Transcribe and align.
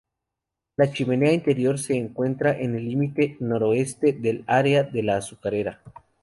La 0.77 0.89
chimenea 0.91 1.31
interior 1.31 1.77
se 1.77 1.95
encuentra 1.95 2.57
en 2.59 2.73
el 2.75 2.85
límite 2.85 3.37
noroeste 3.39 4.13
del 4.13 4.43
área 4.47 4.81
de 4.81 5.03
la 5.03 5.17
azucarera. 5.17 5.79